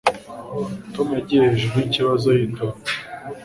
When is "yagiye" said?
1.17-1.41